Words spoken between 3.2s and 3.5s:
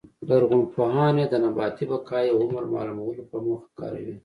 په